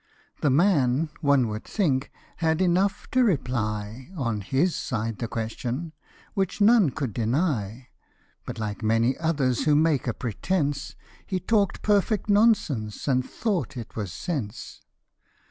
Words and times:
The 0.41 0.49
man, 0.49 1.11
one 1.19 1.47
would 1.49 1.63
think, 1.65 2.11
had 2.37 2.59
enough 2.59 3.05
to 3.11 3.23
reply 3.23 4.09
On 4.17 4.41
his 4.41 4.75
side 4.75 5.19
the 5.19 5.27
question, 5.27 5.93
which 6.33 6.59
none 6.59 6.89
could 6.89 7.13
deny; 7.13 7.89
But, 8.43 8.57
like 8.57 8.81
many 8.81 9.15
others 9.19 9.65
who 9.65 9.75
make 9.75 10.07
a 10.07 10.13
pretence, 10.15 10.95
He 11.27 11.39
talk'd 11.39 11.83
perfect 11.83 12.31
nonsense 12.31 13.07
and 13.07 13.23
thought 13.23 13.77
it 13.77 13.95
was 13.95 14.11
sense. 14.11 14.81